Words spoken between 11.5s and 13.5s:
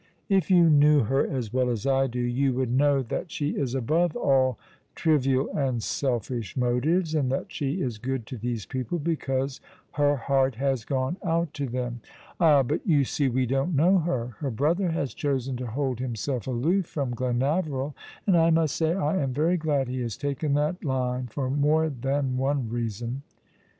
to them." "Ah, but you see we